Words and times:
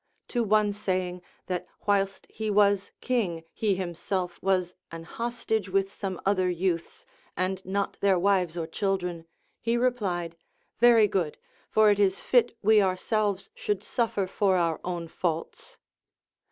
To 0.29 0.43
one 0.43 0.73
saying 0.73 1.21
that 1.45 1.67
whilst 1.85 2.25
he 2.27 2.49
was 2.49 2.89
king 3.01 3.43
he 3.53 3.75
himself 3.75 4.41
was 4.41 4.73
an 4.91 5.03
hostage 5.03 5.69
with 5.69 5.93
some 5.93 6.19
other 6.25 6.49
youths, 6.49 7.05
and 7.37 7.63
not 7.63 7.99
their 8.01 8.17
wives 8.17 8.57
or 8.57 8.65
children, 8.65 9.27
he 9.61 9.77
replied, 9.77 10.37
Very 10.79 11.07
good, 11.07 11.37
for 11.69 11.91
it 11.91 11.99
is 11.99 12.19
fit 12.19 12.57
we 12.63 12.81
ourselves 12.81 13.51
should 13.53 13.83
suffer 13.83 14.25
for 14.25 14.55
our 14.57 14.81
own 14.83 15.07
faults. 15.07 15.77